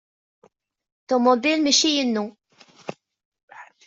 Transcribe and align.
Ṭumubil-a 1.07 1.57
mačči 1.63 1.89
inu. 2.01 2.23